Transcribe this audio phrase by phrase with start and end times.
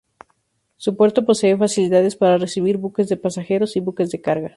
[0.77, 4.49] Su puerto posee facilidades para recibir buques de pasajeros y buques de carga.